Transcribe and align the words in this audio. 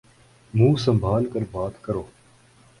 منہ 0.53 0.75
سنمبھال 0.75 1.25
کر 1.25 1.39
بات 1.51 1.83
کرو۔ 1.83 2.03